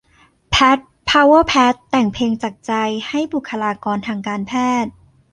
[0.49, 0.79] แพท
[1.09, 2.73] พาวเวอร์แพท แต่งเพลงจากใจ
[3.07, 4.91] ให้บุคลากรทางการแพทย์